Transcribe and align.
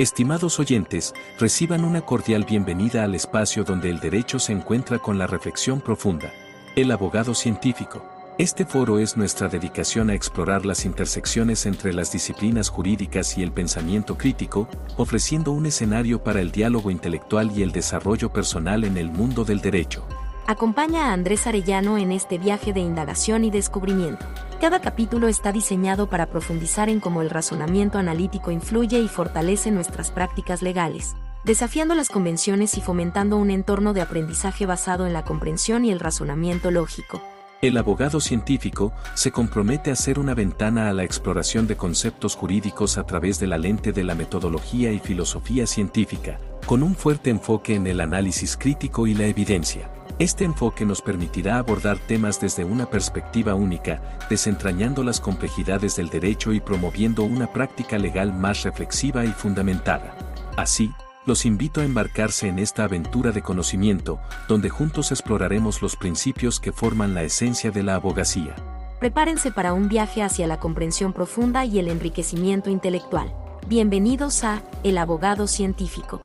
Estimados 0.00 0.58
oyentes, 0.58 1.12
reciban 1.38 1.84
una 1.84 2.00
cordial 2.00 2.44
bienvenida 2.44 3.04
al 3.04 3.14
espacio 3.14 3.64
donde 3.64 3.90
el 3.90 4.00
derecho 4.00 4.38
se 4.38 4.50
encuentra 4.50 4.98
con 4.98 5.18
la 5.18 5.26
reflexión 5.26 5.82
profunda. 5.82 6.32
El 6.74 6.90
abogado 6.90 7.34
científico. 7.34 8.02
Este 8.38 8.64
foro 8.64 8.98
es 8.98 9.18
nuestra 9.18 9.48
dedicación 9.48 10.08
a 10.08 10.14
explorar 10.14 10.64
las 10.64 10.86
intersecciones 10.86 11.66
entre 11.66 11.92
las 11.92 12.12
disciplinas 12.12 12.70
jurídicas 12.70 13.36
y 13.36 13.42
el 13.42 13.52
pensamiento 13.52 14.16
crítico, 14.16 14.70
ofreciendo 14.96 15.52
un 15.52 15.66
escenario 15.66 16.24
para 16.24 16.40
el 16.40 16.50
diálogo 16.50 16.90
intelectual 16.90 17.52
y 17.54 17.62
el 17.62 17.70
desarrollo 17.70 18.32
personal 18.32 18.84
en 18.84 18.96
el 18.96 19.10
mundo 19.10 19.44
del 19.44 19.60
derecho. 19.60 20.06
Acompaña 20.50 21.06
a 21.06 21.12
Andrés 21.12 21.46
Arellano 21.46 21.96
en 21.96 22.10
este 22.10 22.36
viaje 22.36 22.72
de 22.72 22.80
indagación 22.80 23.44
y 23.44 23.52
descubrimiento. 23.52 24.26
Cada 24.60 24.80
capítulo 24.80 25.28
está 25.28 25.52
diseñado 25.52 26.10
para 26.10 26.26
profundizar 26.26 26.88
en 26.88 26.98
cómo 26.98 27.22
el 27.22 27.30
razonamiento 27.30 27.98
analítico 27.98 28.50
influye 28.50 28.98
y 28.98 29.06
fortalece 29.06 29.70
nuestras 29.70 30.10
prácticas 30.10 30.60
legales, 30.60 31.14
desafiando 31.44 31.94
las 31.94 32.08
convenciones 32.08 32.76
y 32.76 32.80
fomentando 32.80 33.36
un 33.36 33.52
entorno 33.52 33.92
de 33.92 34.00
aprendizaje 34.00 34.66
basado 34.66 35.06
en 35.06 35.12
la 35.12 35.22
comprensión 35.22 35.84
y 35.84 35.92
el 35.92 36.00
razonamiento 36.00 36.72
lógico. 36.72 37.22
El 37.62 37.76
abogado 37.76 38.18
científico 38.18 38.92
se 39.14 39.30
compromete 39.30 39.92
a 39.92 39.94
ser 39.94 40.18
una 40.18 40.34
ventana 40.34 40.88
a 40.88 40.92
la 40.92 41.04
exploración 41.04 41.68
de 41.68 41.76
conceptos 41.76 42.34
jurídicos 42.34 42.98
a 42.98 43.04
través 43.04 43.38
de 43.38 43.46
la 43.46 43.56
lente 43.56 43.92
de 43.92 44.02
la 44.02 44.16
metodología 44.16 44.90
y 44.90 44.98
filosofía 44.98 45.68
científica, 45.68 46.40
con 46.66 46.82
un 46.82 46.96
fuerte 46.96 47.30
enfoque 47.30 47.76
en 47.76 47.86
el 47.86 48.00
análisis 48.00 48.56
crítico 48.56 49.06
y 49.06 49.14
la 49.14 49.26
evidencia. 49.26 49.88
Este 50.20 50.44
enfoque 50.44 50.84
nos 50.84 51.00
permitirá 51.00 51.56
abordar 51.56 51.98
temas 51.98 52.38
desde 52.38 52.62
una 52.62 52.84
perspectiva 52.84 53.54
única, 53.54 54.02
desentrañando 54.28 55.02
las 55.02 55.18
complejidades 55.18 55.96
del 55.96 56.10
derecho 56.10 56.52
y 56.52 56.60
promoviendo 56.60 57.22
una 57.22 57.50
práctica 57.50 57.96
legal 57.96 58.30
más 58.30 58.62
reflexiva 58.64 59.24
y 59.24 59.28
fundamentada. 59.28 60.14
Así, 60.58 60.92
los 61.24 61.46
invito 61.46 61.80
a 61.80 61.84
embarcarse 61.84 62.48
en 62.48 62.58
esta 62.58 62.84
aventura 62.84 63.32
de 63.32 63.40
conocimiento, 63.40 64.20
donde 64.46 64.68
juntos 64.68 65.10
exploraremos 65.10 65.80
los 65.80 65.96
principios 65.96 66.60
que 66.60 66.70
forman 66.70 67.14
la 67.14 67.22
esencia 67.22 67.70
de 67.70 67.82
la 67.82 67.94
abogacía. 67.94 68.54
Prepárense 68.98 69.50
para 69.50 69.72
un 69.72 69.88
viaje 69.88 70.22
hacia 70.22 70.46
la 70.46 70.60
comprensión 70.60 71.14
profunda 71.14 71.64
y 71.64 71.78
el 71.78 71.88
enriquecimiento 71.88 72.68
intelectual. 72.68 73.32
Bienvenidos 73.68 74.44
a 74.44 74.60
El 74.82 74.98
Abogado 74.98 75.46
Científico. 75.46 76.20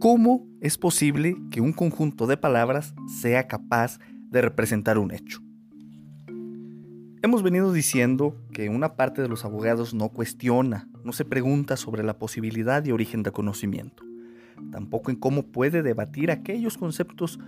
¿Cómo 0.00 0.48
es 0.62 0.78
posible 0.78 1.36
que 1.50 1.60
un 1.60 1.74
conjunto 1.74 2.26
de 2.26 2.38
palabras 2.38 2.94
sea 3.20 3.46
capaz 3.46 3.98
de 4.30 4.40
representar 4.40 4.96
un 4.96 5.10
hecho? 5.10 5.42
Hemos 7.20 7.42
venido 7.42 7.70
diciendo 7.70 8.34
que 8.50 8.70
una 8.70 8.96
parte 8.96 9.20
de 9.20 9.28
los 9.28 9.44
abogados 9.44 9.92
no 9.92 10.08
cuestiona, 10.08 10.88
no 11.04 11.12
se 11.12 11.26
pregunta 11.26 11.76
sobre 11.76 12.02
la 12.02 12.18
posibilidad 12.18 12.82
y 12.82 12.92
origen 12.92 13.22
de 13.22 13.30
conocimiento, 13.30 14.02
tampoco 14.72 15.10
en 15.10 15.18
cómo 15.18 15.42
puede 15.42 15.82
debatir 15.82 16.30
aquellos 16.30 16.78
conceptos 16.78 17.38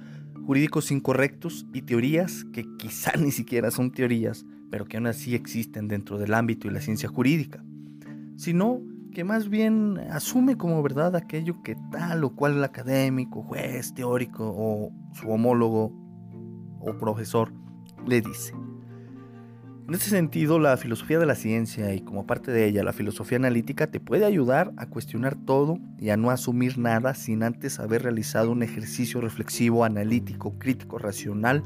jurídicos 0.45 0.91
incorrectos 0.91 1.65
y 1.73 1.81
teorías 1.81 2.45
que 2.53 2.67
quizá 2.77 3.13
ni 3.19 3.31
siquiera 3.31 3.71
son 3.71 3.93
teorías, 3.93 4.45
pero 4.71 4.85
que 4.85 4.99
aún 4.99 5.07
así 5.07 5.35
existen 5.35 5.89
dentro 5.89 6.19
del 6.19 6.35
ámbito 6.35 6.69
y 6.69 6.71
la 6.71 6.83
ciencia 6.83 7.09
jurídica, 7.09 7.65
sino 8.37 8.83
que 9.13 9.25
más 9.25 9.49
bien 9.49 9.99
asume 10.11 10.57
como 10.57 10.83
verdad 10.83 11.15
aquello 11.17 11.63
que 11.63 11.77
tal 11.91 12.25
o 12.25 12.35
cual 12.35 12.63
académico, 12.65 13.43
juez, 13.43 13.95
teórico 13.95 14.45
o 14.45 14.93
su 15.13 15.31
homólogo 15.31 15.93
o 16.81 16.97
profesor 16.99 17.53
le 18.07 18.21
dice. 18.21 18.55
En 19.89 19.95
este 19.95 20.11
sentido, 20.11 20.59
la 20.59 20.77
filosofía 20.77 21.19
de 21.19 21.27
la 21.27 21.35
ciencia 21.35 21.93
y 21.93 22.01
como 22.01 22.27
parte 22.27 22.51
de 22.51 22.67
ella 22.67 22.85
la 22.85 22.93
filosofía 22.93 23.37
analítica 23.37 23.89
te 23.89 24.01
puede 24.01 24.25
ayudar 24.25 24.73
a 24.77 24.87
cuestionar 24.87 25.35
todo 25.35 25.79
y 25.99 26.11
a 26.11 26.17
no 26.17 26.31
asumir 26.31 26.79
nada 26.79 27.15
sin 27.15 27.43
antes 27.43 27.79
haber 27.81 28.05
realizado 28.05 28.51
un 28.51 28.63
ejercicio 28.63 29.21
reflexivo, 29.21 29.85
analítico, 29.85 30.59
crítico, 30.59 30.99
racional 30.99 31.63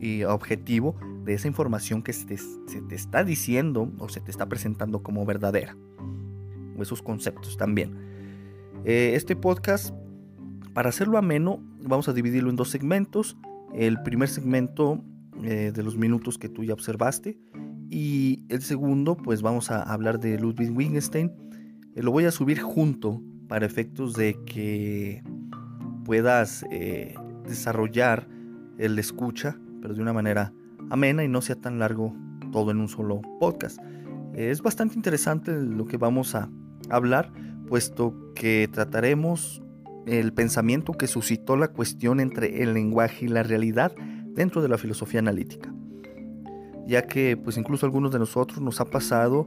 y 0.00 0.24
objetivo 0.24 0.96
de 1.24 1.34
esa 1.34 1.48
información 1.48 2.02
que 2.02 2.12
se 2.12 2.26
te, 2.26 2.36
se 2.36 2.82
te 2.88 2.94
está 2.94 3.24
diciendo 3.24 3.90
o 3.98 4.08
se 4.08 4.20
te 4.20 4.30
está 4.30 4.46
presentando 4.46 5.02
como 5.02 5.24
verdadera 5.24 5.76
esos 6.82 7.02
conceptos 7.02 7.56
también. 7.56 7.94
Eh, 8.84 9.12
este 9.14 9.34
podcast, 9.34 9.94
para 10.72 10.90
hacerlo 10.90 11.18
ameno, 11.18 11.60
vamos 11.82 12.08
a 12.08 12.12
dividirlo 12.12 12.50
en 12.50 12.56
dos 12.56 12.70
segmentos. 12.70 13.36
El 13.74 14.00
primer 14.02 14.28
segmento 14.28 15.04
eh, 15.42 15.72
de 15.74 15.82
los 15.82 15.96
minutos 15.96 16.38
que 16.38 16.48
tú 16.48 16.64
ya 16.64 16.72
observaste 16.72 17.38
y 17.90 18.44
el 18.48 18.62
segundo, 18.62 19.16
pues 19.16 19.42
vamos 19.42 19.70
a 19.70 19.82
hablar 19.82 20.20
de 20.20 20.38
Ludwig 20.38 20.70
Wittgenstein. 20.70 21.32
Eh, 21.94 22.02
lo 22.02 22.12
voy 22.12 22.26
a 22.26 22.30
subir 22.30 22.60
junto 22.60 23.20
para 23.48 23.66
efectos 23.66 24.14
de 24.14 24.36
que 24.44 25.22
puedas 26.04 26.64
desarrollar 27.44 28.28
el 28.78 28.98
escucha, 28.98 29.58
pero 29.80 29.94
de 29.94 30.02
una 30.02 30.12
manera 30.12 30.52
amena 30.90 31.24
y 31.24 31.28
no 31.28 31.40
sea 31.40 31.56
tan 31.56 31.78
largo 31.78 32.14
todo 32.52 32.70
en 32.70 32.78
un 32.78 32.88
solo 32.88 33.20
podcast. 33.40 33.78
Es 34.34 34.62
bastante 34.62 34.94
interesante 34.96 35.52
lo 35.52 35.86
que 35.86 35.96
vamos 35.96 36.34
a, 36.34 36.48
hablar, 36.90 37.32
puesto 37.68 38.14
que 38.34 38.68
trataremos 38.70 39.62
el 40.06 40.32
pensamiento 40.32 40.92
que 40.92 41.06
suscitó 41.06 41.56
la 41.56 41.68
cuestión 41.68 42.20
entre 42.20 42.62
el 42.62 42.74
lenguaje 42.74 43.26
y 43.26 43.28
la 43.28 43.42
realidad 43.42 43.92
dentro 44.28 44.62
de 44.62 44.68
la 44.68 44.78
filosofía 44.78 45.20
analítica. 45.20 45.72
Ya 46.86 47.02
que 47.02 47.36
pues 47.36 47.56
incluso 47.56 47.86
algunos 47.86 48.12
de 48.12 48.20
nosotros 48.20 48.60
nos 48.60 48.80
ha 48.80 48.84
pasado 48.84 49.46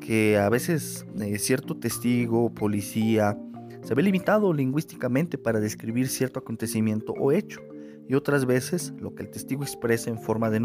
que 0.00 0.38
a 0.38 0.48
veces 0.48 1.06
eh, 1.20 1.38
cierto 1.38 1.76
testigo, 1.76 2.52
policía, 2.52 3.38
se 3.82 3.94
ve 3.94 4.02
limitado 4.02 4.52
lingüísticamente 4.52 5.38
para 5.38 5.60
describir 5.60 6.08
cierto 6.08 6.40
acontecimiento 6.40 7.12
o 7.12 7.30
hecho, 7.30 7.60
y 8.08 8.14
otras 8.14 8.46
veces 8.46 8.92
lo 8.98 9.14
que 9.14 9.22
el 9.22 9.30
testigo 9.30 9.62
expresa 9.62 10.10
en 10.10 10.18
forma 10.18 10.50
de 10.50 10.58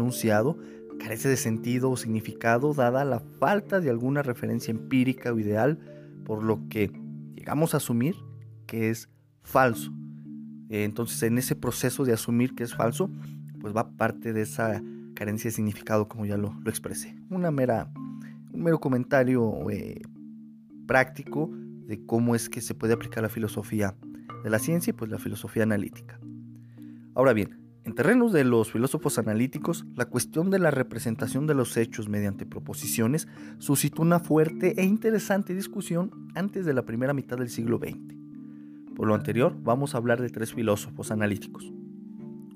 carece 0.98 1.28
de 1.28 1.36
sentido 1.36 1.90
o 1.90 1.96
significado 1.96 2.74
dada 2.74 3.04
la 3.04 3.20
falta 3.20 3.80
de 3.80 3.90
alguna 3.90 4.22
referencia 4.22 4.72
empírica 4.72 5.32
o 5.32 5.38
ideal 5.38 5.78
por 6.28 6.44
lo 6.44 6.68
que 6.68 6.92
llegamos 7.34 7.72
a 7.72 7.78
asumir 7.78 8.14
que 8.66 8.90
es 8.90 9.08
falso. 9.42 9.90
Entonces, 10.68 11.22
en 11.22 11.38
ese 11.38 11.56
proceso 11.56 12.04
de 12.04 12.12
asumir 12.12 12.54
que 12.54 12.64
es 12.64 12.74
falso, 12.74 13.10
pues 13.62 13.74
va 13.74 13.96
parte 13.96 14.34
de 14.34 14.42
esa 14.42 14.82
carencia 15.14 15.48
de 15.48 15.56
significado, 15.56 16.06
como 16.06 16.26
ya 16.26 16.36
lo, 16.36 16.54
expresé. 16.66 17.16
Una 17.30 17.50
mera, 17.50 17.90
un 18.52 18.62
mero 18.62 18.78
comentario 18.78 19.70
eh, 19.70 20.02
práctico 20.86 21.50
de 21.86 22.04
cómo 22.04 22.34
es 22.34 22.50
que 22.50 22.60
se 22.60 22.74
puede 22.74 22.92
aplicar 22.92 23.22
la 23.22 23.30
filosofía 23.30 23.96
de 24.44 24.50
la 24.50 24.58
ciencia 24.58 24.90
y 24.90 24.94
pues 24.94 25.10
la 25.10 25.18
filosofía 25.18 25.62
analítica. 25.62 26.20
Ahora 27.14 27.32
bien, 27.32 27.58
en 27.88 27.94
terrenos 27.94 28.34
de 28.34 28.44
los 28.44 28.70
filósofos 28.70 29.18
analíticos, 29.18 29.86
la 29.96 30.04
cuestión 30.04 30.50
de 30.50 30.58
la 30.58 30.70
representación 30.70 31.46
de 31.46 31.54
los 31.54 31.74
hechos 31.78 32.06
mediante 32.06 32.44
proposiciones 32.44 33.28
suscitó 33.56 34.02
una 34.02 34.20
fuerte 34.20 34.78
e 34.78 34.84
interesante 34.84 35.54
discusión 35.54 36.10
antes 36.34 36.66
de 36.66 36.74
la 36.74 36.84
primera 36.84 37.14
mitad 37.14 37.38
del 37.38 37.48
siglo 37.48 37.78
XX. 37.78 38.14
Por 38.94 39.08
lo 39.08 39.14
anterior, 39.14 39.56
vamos 39.62 39.94
a 39.94 39.98
hablar 39.98 40.20
de 40.20 40.28
tres 40.28 40.52
filósofos 40.52 41.10
analíticos, 41.10 41.72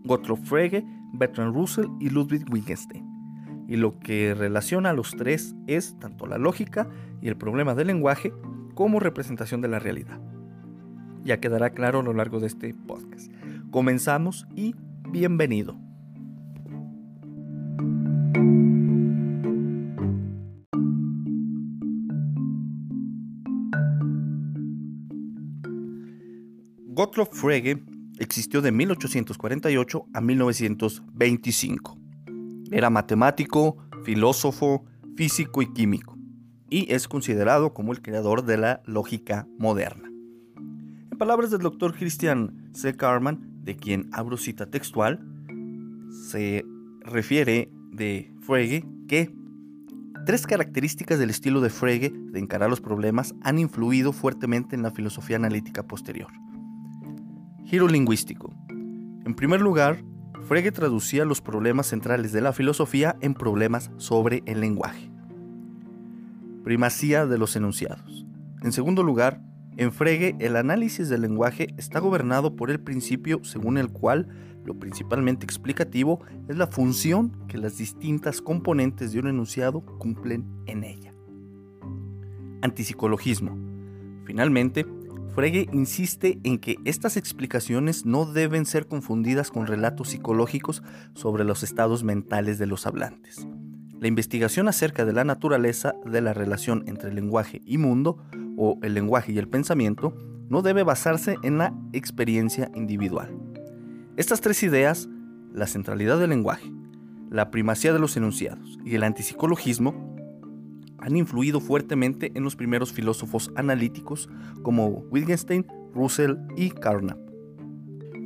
Gottlob 0.04 0.44
Frege, 0.44 0.84
Bertrand 1.15 1.54
Russell 1.54 1.87
y 1.99 2.10
Ludwig 2.10 2.44
Wittgenstein. 2.53 3.06
Y 3.69 3.76
lo 3.76 3.99
que 4.00 4.34
relaciona 4.34 4.91
a 4.91 4.93
los 4.93 5.12
tres 5.12 5.56
es 5.66 5.99
tanto 5.99 6.26
la 6.26 6.37
lógica 6.37 6.91
y 7.22 7.28
el 7.28 7.38
problema 7.38 7.75
del 7.75 7.87
lenguaje 7.87 8.34
como 8.75 9.00
representación 9.00 9.62
de 9.62 9.69
la 9.69 9.78
realidad. 9.78 10.20
Ya 11.25 11.41
quedará 11.41 11.70
claro 11.70 12.00
a 12.00 12.03
lo 12.03 12.12
largo 12.12 12.38
de 12.38 12.49
este 12.49 12.75
podcast. 12.75 13.32
Comenzamos 13.70 14.47
y 14.54 14.75
bienvenido. 15.12 15.78
Gottlob 26.94 27.32
Frege 27.32 27.85
existió 28.19 28.62
de 28.62 28.73
1848 28.73 30.06
a 30.14 30.20
1925. 30.20 31.99
Era 32.70 32.88
matemático, 32.88 33.76
filósofo, 34.05 34.87
físico 35.14 35.61
y 35.61 35.73
químico, 35.75 36.17
y 36.70 36.91
es 36.91 37.06
considerado 37.06 37.75
como 37.75 37.93
el 37.93 38.00
creador 38.00 38.44
de 38.47 38.56
la 38.56 38.82
lógica 38.87 39.47
moderna. 39.59 40.09
En 41.11 41.19
palabras 41.19 41.50
del 41.50 41.61
doctor 41.61 41.94
Christian 41.94 42.70
C. 42.73 42.97
Carman, 42.97 43.51
de 43.62 43.76
quien 43.76 44.09
abro 44.12 44.37
cita 44.37 44.67
textual, 44.67 45.20
se 46.31 46.64
refiere 47.00 47.70
de 47.91 48.32
Frege 48.41 48.85
que 49.09 49.32
tres 50.26 50.47
características 50.47 51.19
del 51.19 51.31
estilo 51.31 51.61
de 51.61 51.70
Frege 51.70 52.11
de 52.11 52.38
encarar 52.38 52.70
los 52.70 52.81
problemas 52.81 53.35
han 53.43 53.59
influido 53.59 54.12
fuertemente 54.12 54.76
en 54.76 54.82
la 54.82 54.91
filosofía 54.91 55.37
analítica 55.37 55.85
posterior. 55.85 56.29
Giro 57.64 57.88
lingüístico. 57.88 58.55
En 59.25 59.35
primer 59.35 59.61
lugar, 59.61 60.05
Frege 60.47 60.73
traducía 60.73 61.25
los 61.25 61.41
problemas 61.41 61.87
centrales 61.87 62.32
de 62.32 62.41
la 62.41 62.53
filosofía 62.53 63.17
en 63.20 63.35
problemas 63.35 63.91
sobre 63.97 64.43
el 64.47 64.61
lenguaje. 64.61 65.11
primacía 66.64 67.26
de 67.26 67.38
los 67.38 67.56
enunciados. 67.56 68.25
En 68.62 68.70
segundo 68.70 69.03
lugar, 69.03 69.41
en 69.77 69.93
Frege, 69.93 70.37
el 70.39 70.57
análisis 70.57 71.09
del 71.09 71.23
lenguaje 71.23 71.69
está 71.79 71.99
gobernado 71.99 72.57
por 72.57 72.71
el 72.71 72.81
principio 72.81 73.41
según 73.43 73.79
el 73.79 73.89
cual 73.89 74.29
lo 74.65 74.79
principalmente 74.79 75.45
explicativo 75.45 76.21
es 76.49 76.57
la 76.57 76.67
función 76.67 77.33
que 77.49 77.59
las 77.59 77.79
distintas 77.79 78.41
componentes 78.41 79.13
de 79.13 79.19
un 79.19 79.29
enunciado 79.29 79.81
cumplen 79.99 80.47
en 80.67 80.85
ella. 80.85 81.15
Antipsicologismo. 82.63 83.57
Finalmente, 84.25 84.87
Frege 85.35 85.67
insiste 85.73 86.39
en 86.45 86.59
que 86.59 86.77
estas 86.85 87.17
explicaciones 87.17 88.05
no 88.05 88.27
deben 88.27 88.67
ser 88.67 88.87
confundidas 88.87 89.51
con 89.51 89.67
relatos 89.67 90.11
psicológicos 90.11 90.83
sobre 91.15 91.45
los 91.45 91.63
estados 91.63 92.05
mentales 92.05 92.59
de 92.59 92.67
los 92.67 92.87
hablantes. 92.87 93.49
La 93.99 94.09
investigación 94.09 94.69
acerca 94.69 95.05
de 95.05 95.13
la 95.13 95.25
naturaleza 95.25 95.95
de 96.05 96.21
la 96.21 96.35
relación 96.35 96.85
entre 96.87 97.15
lenguaje 97.15 97.63
y 97.65 97.79
mundo, 97.79 98.19
o 98.56 98.78
el 98.82 98.94
lenguaje 98.94 99.32
y 99.32 99.38
el 99.38 99.49
pensamiento, 99.49 100.16
no 100.49 100.62
debe 100.62 100.82
basarse 100.82 101.37
en 101.43 101.58
la 101.58 101.75
experiencia 101.93 102.70
individual. 102.75 103.34
Estas 104.16 104.40
tres 104.40 104.62
ideas, 104.62 105.08
la 105.54 105.66
centralidad 105.66 106.19
del 106.19 106.31
lenguaje, 106.31 106.70
la 107.31 107.50
primacía 107.50 107.93
de 107.93 107.99
los 107.99 108.16
enunciados 108.16 108.78
y 108.84 108.94
el 108.94 109.04
antipsicologismo, 109.04 110.12
han 110.99 111.16
influido 111.16 111.60
fuertemente 111.60 112.31
en 112.34 112.44
los 112.44 112.54
primeros 112.54 112.93
filósofos 112.93 113.50
analíticos 113.56 114.28
como 114.62 114.87
Wittgenstein, 115.10 115.66
Russell 115.94 116.37
y 116.56 116.70
Carnap. 116.70 117.19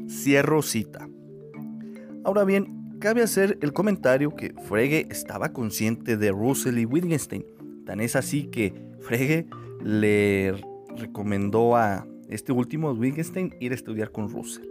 Cierro 0.08 0.60
cita. 0.62 1.08
Ahora 2.24 2.44
bien, 2.44 2.98
cabe 2.98 3.22
hacer 3.22 3.58
el 3.62 3.72
comentario 3.72 4.34
que 4.34 4.52
Frege 4.64 5.06
estaba 5.10 5.52
consciente 5.52 6.16
de 6.16 6.32
Russell 6.32 6.78
y 6.78 6.84
Wittgenstein. 6.84 7.44
Tan 7.86 8.00
es 8.00 8.16
así 8.16 8.48
que 8.48 8.74
Frege 9.00 9.46
le 9.84 10.54
recomendó 10.96 11.76
a 11.76 12.06
este 12.28 12.52
último, 12.52 12.92
Wittgenstein, 12.92 13.54
ir 13.60 13.72
a 13.72 13.74
estudiar 13.74 14.10
con 14.10 14.28
Russell. 14.30 14.66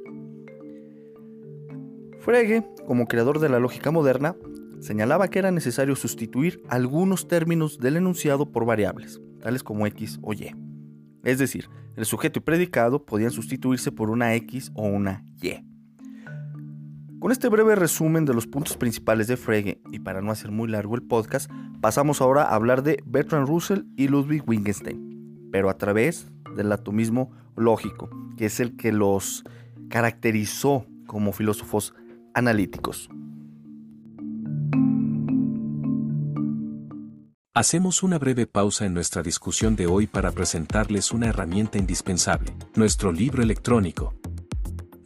Frege, 2.19 2.65
como 2.87 3.07
creador 3.07 3.39
de 3.39 3.49
la 3.49 3.59
lógica 3.59 3.91
moderna, 3.91 4.35
señalaba 4.79 5.27
que 5.29 5.39
era 5.39 5.51
necesario 5.51 5.95
sustituir 5.95 6.61
algunos 6.67 7.27
términos 7.27 7.77
del 7.79 7.97
enunciado 7.97 8.51
por 8.51 8.65
variables, 8.65 9.21
tales 9.41 9.63
como 9.63 9.85
x 9.87 10.19
o 10.21 10.33
y. 10.33 10.55
Es 11.23 11.39
decir, 11.39 11.69
el 11.95 12.05
sujeto 12.05 12.39
y 12.39 12.41
predicado 12.41 13.05
podían 13.05 13.31
sustituirse 13.31 13.91
por 13.91 14.09
una 14.09 14.35
x 14.35 14.71
o 14.75 14.83
una 14.83 15.23
y. 15.41 15.74
Con 17.25 17.31
este 17.31 17.49
breve 17.49 17.73
resumen 17.73 18.23
de 18.25 18.35
los 18.35 18.45
puntos 18.45 18.77
principales 18.77 19.25
de 19.25 19.35
Frege, 19.35 19.81
y 19.91 19.97
para 19.97 20.21
no 20.21 20.29
hacer 20.29 20.51
muy 20.51 20.67
largo 20.69 20.93
el 20.93 21.01
podcast, 21.01 21.49
pasamos 21.81 22.21
ahora 22.21 22.43
a 22.43 22.53
hablar 22.53 22.83
de 22.83 23.01
Bertrand 23.03 23.47
Russell 23.47 23.85
y 23.97 24.09
Ludwig 24.09 24.43
Wittgenstein, 24.47 25.49
pero 25.51 25.71
a 25.71 25.77
través 25.79 26.27
del 26.55 26.71
atomismo 26.71 27.31
lógico, 27.55 28.11
que 28.37 28.45
es 28.45 28.59
el 28.59 28.77
que 28.77 28.91
los 28.91 29.43
caracterizó 29.89 30.85
como 31.07 31.31
filósofos 31.31 31.95
analíticos. 32.35 33.09
Hacemos 37.55 38.03
una 38.03 38.19
breve 38.19 38.45
pausa 38.45 38.85
en 38.85 38.93
nuestra 38.93 39.23
discusión 39.23 39.75
de 39.75 39.87
hoy 39.87 40.05
para 40.05 40.31
presentarles 40.31 41.11
una 41.11 41.29
herramienta 41.29 41.79
indispensable, 41.79 42.53
nuestro 42.75 43.11
libro 43.11 43.41
electrónico. 43.41 44.13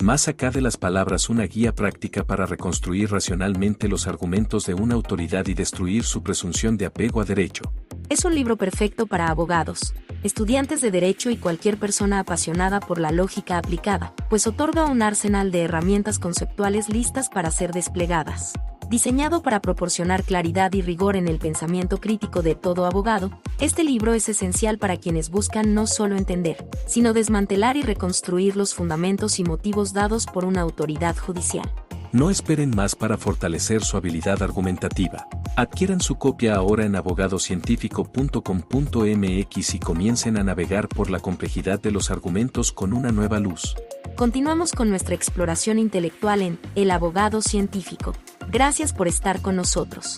Más 0.01 0.29
acá 0.29 0.49
de 0.49 0.61
las 0.61 0.77
palabras 0.77 1.29
una 1.29 1.43
guía 1.43 1.75
práctica 1.75 2.23
para 2.23 2.45
reconstruir 2.45 3.11
racionalmente 3.11 3.89
los 3.89 4.07
argumentos 4.07 4.65
de 4.65 4.73
una 4.73 4.95
autoridad 4.95 5.45
y 5.47 5.53
destruir 5.53 6.05
su 6.05 6.23
presunción 6.23 6.77
de 6.77 6.85
apego 6.85 7.19
a 7.19 7.25
derecho. 7.25 7.73
Es 8.07 8.23
un 8.23 8.33
libro 8.33 8.55
perfecto 8.55 9.07
para 9.07 9.27
abogados, 9.27 9.93
estudiantes 10.23 10.79
de 10.79 10.91
derecho 10.91 11.29
y 11.29 11.35
cualquier 11.35 11.77
persona 11.77 12.19
apasionada 12.19 12.79
por 12.79 12.97
la 12.97 13.11
lógica 13.11 13.57
aplicada, 13.57 14.13
pues 14.29 14.47
otorga 14.47 14.85
un 14.85 15.01
arsenal 15.01 15.51
de 15.51 15.63
herramientas 15.63 16.17
conceptuales 16.17 16.87
listas 16.87 17.27
para 17.27 17.51
ser 17.51 17.73
desplegadas. 17.73 18.53
Diseñado 18.89 19.43
para 19.43 19.61
proporcionar 19.61 20.23
claridad 20.23 20.73
y 20.73 20.81
rigor 20.81 21.15
en 21.15 21.27
el 21.27 21.37
pensamiento 21.37 21.99
crítico 21.99 22.41
de 22.41 22.55
todo 22.55 22.87
abogado, 22.87 23.29
este 23.59 23.83
libro 23.83 24.15
es 24.15 24.27
esencial 24.29 24.79
para 24.79 24.97
quienes 24.97 25.29
buscan 25.29 25.75
no 25.75 25.85
solo 25.85 26.17
entender, 26.17 26.67
sino 26.87 27.13
desmantelar 27.13 27.77
y 27.77 27.83
reconstruir 27.83 28.57
los 28.57 28.73
fundamentos 28.73 29.37
y 29.37 29.43
motivos 29.43 29.93
dados 29.93 30.25
por 30.25 30.43
una 30.43 30.61
autoridad 30.61 31.15
judicial. 31.15 31.71
No 32.11 32.31
esperen 32.31 32.71
más 32.75 32.95
para 32.95 33.19
fortalecer 33.19 33.83
su 33.83 33.95
habilidad 33.95 34.41
argumentativa. 34.41 35.27
Adquieran 35.55 36.01
su 36.01 36.15
copia 36.15 36.55
ahora 36.55 36.83
en 36.83 36.95
abogadocientífico.com.mx 36.95 39.75
y 39.75 39.79
comiencen 39.79 40.37
a 40.37 40.43
navegar 40.43 40.87
por 40.87 41.11
la 41.11 41.19
complejidad 41.19 41.79
de 41.79 41.91
los 41.91 42.09
argumentos 42.09 42.71
con 42.71 42.93
una 42.93 43.11
nueva 43.11 43.39
luz. 43.39 43.75
Continuamos 44.15 44.71
con 44.71 44.89
nuestra 44.89 45.13
exploración 45.13 45.77
intelectual 45.77 46.41
en 46.41 46.57
El 46.73 46.89
abogado 46.89 47.43
científico. 47.43 48.13
Gracias 48.51 48.93
por 48.93 49.07
estar 49.07 49.41
con 49.41 49.55
nosotros. 49.55 50.17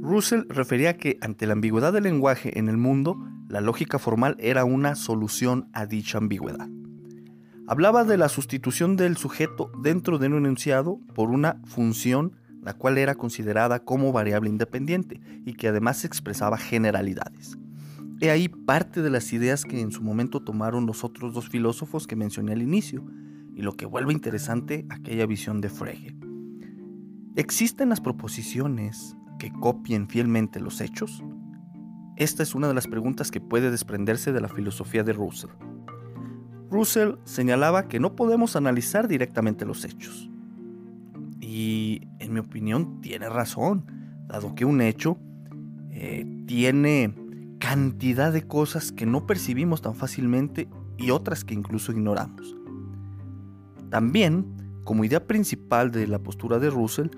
Russell 0.00 0.42
refería 0.48 0.96
que 0.96 1.18
ante 1.20 1.46
la 1.46 1.54
ambigüedad 1.54 1.92
del 1.92 2.04
lenguaje 2.04 2.58
en 2.58 2.68
el 2.68 2.76
mundo, 2.76 3.16
la 3.48 3.60
lógica 3.60 3.98
formal 3.98 4.36
era 4.38 4.64
una 4.64 4.94
solución 4.94 5.68
a 5.72 5.86
dicha 5.86 6.18
ambigüedad. 6.18 6.68
Hablaba 7.66 8.04
de 8.04 8.18
la 8.18 8.28
sustitución 8.28 8.96
del 8.96 9.16
sujeto 9.16 9.72
dentro 9.82 10.18
de 10.18 10.28
un 10.28 10.36
enunciado 10.36 11.00
por 11.14 11.30
una 11.30 11.60
función 11.64 12.36
la 12.62 12.74
cual 12.74 12.96
era 12.96 13.16
considerada 13.16 13.80
como 13.80 14.12
variable 14.12 14.48
independiente 14.48 15.20
y 15.44 15.54
que 15.54 15.68
además 15.68 16.04
expresaba 16.04 16.56
generalidades. 16.56 17.58
He 18.22 18.30
ahí 18.30 18.48
parte 18.48 19.02
de 19.02 19.10
las 19.10 19.32
ideas 19.32 19.64
que 19.64 19.80
en 19.80 19.90
su 19.90 20.00
momento 20.00 20.40
tomaron 20.40 20.86
los 20.86 21.02
otros 21.02 21.34
dos 21.34 21.48
filósofos 21.48 22.06
que 22.06 22.14
mencioné 22.14 22.52
al 22.52 22.62
inicio, 22.62 23.04
y 23.52 23.62
lo 23.62 23.72
que 23.72 23.84
vuelve 23.84 24.12
interesante 24.12 24.86
aquella 24.90 25.26
visión 25.26 25.60
de 25.60 25.68
Frege. 25.68 26.14
¿Existen 27.34 27.88
las 27.88 28.00
proposiciones 28.00 29.16
que 29.40 29.50
copien 29.50 30.08
fielmente 30.08 30.60
los 30.60 30.80
hechos? 30.80 31.20
Esta 32.16 32.44
es 32.44 32.54
una 32.54 32.68
de 32.68 32.74
las 32.74 32.86
preguntas 32.86 33.32
que 33.32 33.40
puede 33.40 33.72
desprenderse 33.72 34.32
de 34.32 34.40
la 34.40 34.48
filosofía 34.48 35.02
de 35.02 35.14
Russell. 35.14 35.50
Russell 36.70 37.14
señalaba 37.24 37.88
que 37.88 37.98
no 37.98 38.14
podemos 38.14 38.54
analizar 38.54 39.08
directamente 39.08 39.66
los 39.66 39.84
hechos. 39.84 40.30
Y 41.40 42.02
en 42.20 42.32
mi 42.32 42.38
opinión 42.38 43.00
tiene 43.00 43.28
razón, 43.28 43.84
dado 44.28 44.54
que 44.54 44.64
un 44.64 44.80
hecho 44.80 45.18
eh, 45.90 46.24
tiene 46.46 47.16
cantidad 47.62 48.32
de 48.32 48.42
cosas 48.42 48.90
que 48.90 49.06
no 49.06 49.24
percibimos 49.24 49.82
tan 49.82 49.94
fácilmente 49.94 50.68
y 50.98 51.12
otras 51.12 51.44
que 51.44 51.54
incluso 51.54 51.92
ignoramos. 51.92 52.56
También, 53.88 54.80
como 54.82 55.04
idea 55.04 55.28
principal 55.28 55.92
de 55.92 56.08
la 56.08 56.18
postura 56.18 56.58
de 56.58 56.70
Russell, 56.70 57.10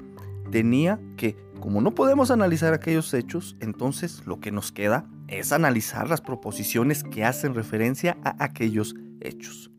tenía 0.50 1.00
que, 1.16 1.34
como 1.60 1.80
no 1.80 1.94
podemos 1.94 2.30
analizar 2.30 2.74
aquellos 2.74 3.14
hechos, 3.14 3.56
entonces 3.60 4.26
lo 4.26 4.38
que 4.38 4.52
nos 4.52 4.70
queda 4.70 5.06
es 5.28 5.50
analizar 5.50 6.10
las 6.10 6.20
proposiciones 6.20 7.04
que 7.04 7.24
hacen 7.24 7.54
referencia 7.54 8.18
a 8.22 8.44
aquellos 8.44 8.94
hechos. 9.22 9.70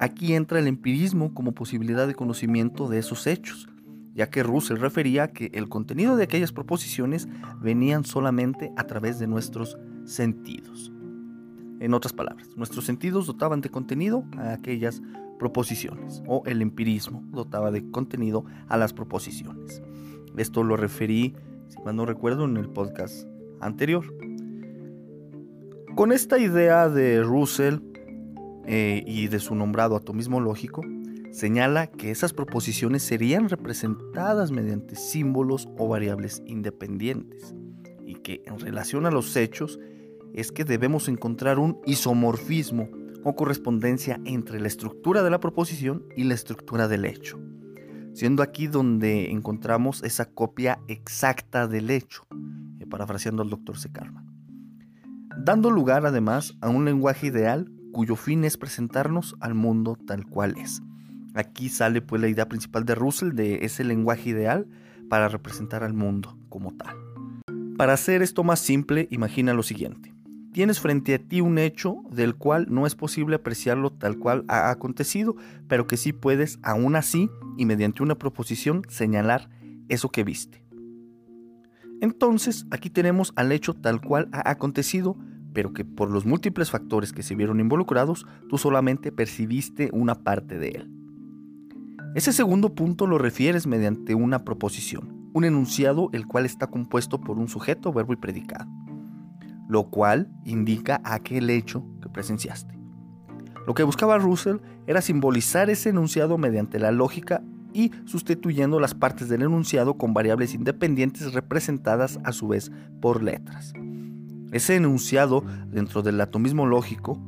Aquí 0.00 0.34
entra 0.34 0.58
el 0.58 0.66
empirismo 0.66 1.32
como 1.32 1.52
posibilidad 1.52 2.08
de 2.08 2.16
conocimiento 2.16 2.88
de 2.88 2.98
esos 2.98 3.28
hechos, 3.28 3.68
ya 4.14 4.30
que 4.30 4.42
Russell 4.42 4.78
refería 4.78 5.32
que 5.32 5.50
el 5.54 5.68
contenido 5.68 6.16
de 6.16 6.24
aquellas 6.24 6.52
proposiciones 6.52 7.28
venían 7.60 8.04
solamente 8.04 8.72
a 8.76 8.84
través 8.84 9.18
de 9.18 9.26
nuestros 9.26 9.76
sentidos. 10.04 10.92
En 11.80 11.92
otras 11.92 12.12
palabras, 12.12 12.48
nuestros 12.56 12.84
sentidos 12.84 13.26
dotaban 13.26 13.60
de 13.60 13.68
contenido 13.68 14.24
a 14.38 14.52
aquellas 14.52 15.02
proposiciones, 15.38 16.22
o 16.26 16.42
el 16.46 16.62
empirismo 16.62 17.24
dotaba 17.32 17.70
de 17.70 17.90
contenido 17.90 18.44
a 18.68 18.76
las 18.76 18.92
proposiciones. 18.92 19.82
Esto 20.36 20.62
lo 20.62 20.76
referí, 20.76 21.34
si 21.68 21.80
mal 21.82 21.96
no 21.96 22.06
recuerdo, 22.06 22.44
en 22.44 22.56
el 22.56 22.68
podcast 22.68 23.26
anterior. 23.60 24.04
Con 25.96 26.12
esta 26.12 26.38
idea 26.38 26.88
de 26.88 27.22
Russell 27.22 27.78
eh, 28.66 29.04
y 29.06 29.28
de 29.28 29.38
su 29.40 29.54
nombrado 29.54 29.96
atomismo 29.96 30.40
lógico, 30.40 30.82
señala 31.34 31.88
que 31.88 32.12
esas 32.12 32.32
proposiciones 32.32 33.02
serían 33.02 33.48
representadas 33.48 34.52
mediante 34.52 34.94
símbolos 34.94 35.68
o 35.76 35.88
variables 35.88 36.40
independientes 36.46 37.56
y 38.06 38.14
que 38.14 38.42
en 38.46 38.60
relación 38.60 39.04
a 39.04 39.10
los 39.10 39.34
hechos 39.34 39.80
es 40.32 40.52
que 40.52 40.64
debemos 40.64 41.08
encontrar 41.08 41.58
un 41.58 41.80
isomorfismo 41.86 42.88
o 43.24 43.34
correspondencia 43.34 44.20
entre 44.24 44.60
la 44.60 44.68
estructura 44.68 45.24
de 45.24 45.30
la 45.30 45.40
proposición 45.40 46.04
y 46.16 46.22
la 46.22 46.34
estructura 46.34 46.86
del 46.86 47.04
hecho, 47.04 47.40
siendo 48.12 48.44
aquí 48.44 48.68
donde 48.68 49.32
encontramos 49.32 50.04
esa 50.04 50.26
copia 50.26 50.78
exacta 50.86 51.66
del 51.66 51.90
hecho, 51.90 52.28
eh, 52.78 52.86
parafraseando 52.86 53.42
al 53.42 53.50
doctor 53.50 53.76
Secarman, 53.76 54.24
dando 55.36 55.72
lugar 55.72 56.06
además 56.06 56.56
a 56.60 56.68
un 56.68 56.84
lenguaje 56.84 57.26
ideal 57.26 57.72
cuyo 57.92 58.14
fin 58.14 58.44
es 58.44 58.56
presentarnos 58.56 59.34
al 59.40 59.54
mundo 59.54 59.98
tal 60.06 60.26
cual 60.26 60.54
es 60.58 60.80
Aquí 61.34 61.68
sale 61.68 62.00
pues 62.00 62.22
la 62.22 62.28
idea 62.28 62.48
principal 62.48 62.84
de 62.84 62.94
Russell 62.94 63.32
de 63.32 63.64
ese 63.64 63.82
lenguaje 63.82 64.30
ideal 64.30 64.68
para 65.08 65.28
representar 65.28 65.82
al 65.82 65.92
mundo 65.92 66.38
como 66.48 66.72
tal. 66.74 66.96
Para 67.76 67.92
hacer 67.92 68.22
esto 68.22 68.44
más 68.44 68.60
simple, 68.60 69.08
imagina 69.10 69.52
lo 69.52 69.64
siguiente. 69.64 70.14
Tienes 70.52 70.78
frente 70.78 71.14
a 71.14 71.18
ti 71.18 71.40
un 71.40 71.58
hecho 71.58 71.96
del 72.12 72.36
cual 72.36 72.68
no 72.70 72.86
es 72.86 72.94
posible 72.94 73.34
apreciarlo 73.34 73.90
tal 73.90 74.16
cual 74.20 74.44
ha 74.46 74.70
acontecido, 74.70 75.34
pero 75.66 75.88
que 75.88 75.96
sí 75.96 76.12
puedes 76.12 76.60
aún 76.62 76.94
así 76.94 77.28
y 77.58 77.66
mediante 77.66 78.04
una 78.04 78.14
proposición 78.14 78.82
señalar 78.88 79.50
eso 79.88 80.10
que 80.10 80.22
viste. 80.22 80.64
Entonces, 82.00 82.66
aquí 82.70 82.90
tenemos 82.90 83.32
al 83.34 83.50
hecho 83.50 83.74
tal 83.74 84.00
cual 84.00 84.28
ha 84.30 84.48
acontecido, 84.48 85.16
pero 85.52 85.72
que 85.72 85.84
por 85.84 86.12
los 86.12 86.24
múltiples 86.24 86.70
factores 86.70 87.12
que 87.12 87.24
se 87.24 87.34
vieron 87.34 87.58
involucrados, 87.58 88.24
tú 88.48 88.56
solamente 88.56 89.10
percibiste 89.10 89.90
una 89.92 90.22
parte 90.22 90.58
de 90.58 90.68
él. 90.68 91.03
Ese 92.14 92.32
segundo 92.32 92.76
punto 92.76 93.08
lo 93.08 93.18
refieres 93.18 93.66
mediante 93.66 94.14
una 94.14 94.44
proposición, 94.44 95.30
un 95.32 95.44
enunciado 95.44 96.10
el 96.12 96.28
cual 96.28 96.46
está 96.46 96.68
compuesto 96.68 97.20
por 97.20 97.38
un 97.38 97.48
sujeto, 97.48 97.92
verbo 97.92 98.12
y 98.12 98.16
predicado, 98.16 98.70
lo 99.68 99.90
cual 99.90 100.30
indica 100.44 101.00
aquel 101.02 101.50
hecho 101.50 101.84
que 102.00 102.08
presenciaste. 102.08 102.78
Lo 103.66 103.74
que 103.74 103.82
buscaba 103.82 104.18
Russell 104.18 104.58
era 104.86 105.00
simbolizar 105.00 105.70
ese 105.70 105.88
enunciado 105.88 106.38
mediante 106.38 106.78
la 106.78 106.92
lógica 106.92 107.42
y 107.72 107.90
sustituyendo 108.04 108.78
las 108.78 108.94
partes 108.94 109.28
del 109.28 109.42
enunciado 109.42 109.94
con 109.94 110.14
variables 110.14 110.54
independientes 110.54 111.32
representadas 111.32 112.20
a 112.22 112.30
su 112.30 112.46
vez 112.46 112.70
por 113.00 113.24
letras. 113.24 113.72
Ese 114.52 114.76
enunciado 114.76 115.42
dentro 115.66 116.02
del 116.02 116.20
atomismo 116.20 116.64
lógico 116.64 117.18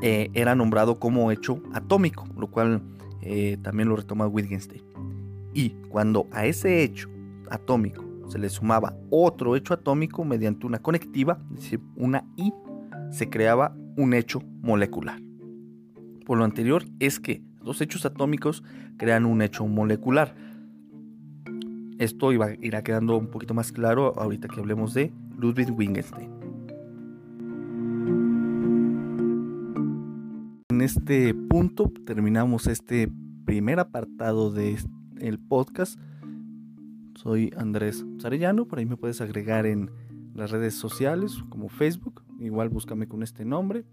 eh, 0.00 0.30
era 0.32 0.54
nombrado 0.54 0.98
como 0.98 1.30
hecho 1.30 1.62
atómico, 1.74 2.26
lo 2.38 2.50
cual 2.50 2.80
eh, 3.24 3.56
también 3.62 3.88
lo 3.88 3.96
retoma 3.96 4.26
Wittgenstein. 4.26 4.82
Y 5.52 5.70
cuando 5.88 6.26
a 6.32 6.46
ese 6.46 6.82
hecho 6.82 7.08
atómico 7.50 8.04
se 8.28 8.38
le 8.38 8.48
sumaba 8.48 8.96
otro 9.10 9.56
hecho 9.56 9.74
atómico 9.74 10.24
mediante 10.24 10.66
una 10.66 10.80
conectiva, 10.80 11.38
es 11.54 11.62
decir, 11.62 11.80
una 11.96 12.26
I, 12.36 12.52
se 13.10 13.28
creaba 13.30 13.76
un 13.96 14.14
hecho 14.14 14.42
molecular. 14.62 15.20
Por 16.24 16.38
lo 16.38 16.44
anterior 16.44 16.84
es 17.00 17.20
que 17.20 17.42
dos 17.62 17.80
hechos 17.80 18.04
atómicos 18.06 18.62
crean 18.96 19.26
un 19.26 19.42
hecho 19.42 19.66
molecular. 19.66 20.34
Esto 21.98 22.32
irá 22.32 22.82
quedando 22.82 23.16
un 23.16 23.28
poquito 23.28 23.54
más 23.54 23.70
claro 23.70 24.18
ahorita 24.18 24.48
que 24.48 24.60
hablemos 24.60 24.94
de 24.94 25.12
Ludwig 25.38 25.70
Wittgenstein. 25.70 26.43
Este 30.84 31.32
punto 31.32 31.90
terminamos 32.04 32.66
este 32.66 33.10
primer 33.46 33.80
apartado 33.80 34.52
del 34.52 34.76
el 35.18 35.38
podcast. 35.38 35.98
Soy 37.14 37.52
Andrés 37.56 38.04
Sarellano, 38.18 38.66
por 38.66 38.78
ahí 38.78 38.84
me 38.84 38.98
puedes 38.98 39.22
agregar 39.22 39.64
en 39.64 39.90
las 40.34 40.50
redes 40.50 40.74
sociales 40.74 41.42
como 41.48 41.70
Facebook, 41.70 42.22
igual 42.38 42.68
búscame 42.68 43.08
con 43.08 43.22
este 43.22 43.46
nombre 43.46 43.86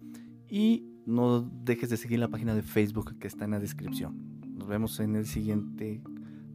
y 0.50 0.84
no 1.06 1.42
dejes 1.64 1.90
de 1.90 1.98
seguir 1.98 2.20
la 2.20 2.28
página 2.28 2.56
de 2.56 2.62
Facebook 2.62 3.18
que 3.20 3.28
está 3.28 3.46
en 3.46 3.52
la 3.52 3.60
descripción. 3.60 4.42
Nos 4.54 4.68
vemos 4.68 5.00
en 5.00 5.16
el 5.16 5.26
siguiente, 5.26 6.02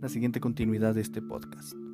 la 0.03 0.11
siguiente 0.11 0.41
continuidad 0.41 0.95
de 0.95 1.01
este 1.01 1.23
podcast. 1.23 1.86